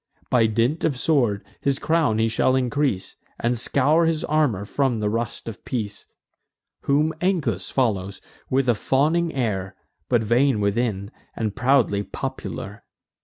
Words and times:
By 0.31 0.47
dint 0.47 0.83
of 0.83 0.97
sword 0.97 1.45
his 1.61 1.77
crown 1.77 2.17
he 2.17 2.27
shall 2.27 2.55
increase, 2.55 3.15
And 3.39 3.55
scour 3.55 4.07
his 4.07 4.23
armour 4.23 4.65
from 4.65 4.99
the 4.99 5.11
rust 5.11 5.47
of 5.47 5.63
peace. 5.63 6.07
Whom 6.85 7.13
Ancus 7.21 7.69
follows, 7.71 8.19
with 8.49 8.67
a 8.67 8.73
fawning 8.73 9.31
air, 9.31 9.75
But 10.09 10.23
vain 10.23 10.59
within, 10.59 11.11
and 11.35 11.55
proudly 11.55 12.01
popular. 12.01 12.83